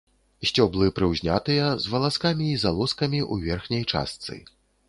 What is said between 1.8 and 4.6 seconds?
з валаскамі і залозкамі ў верхняй частцы.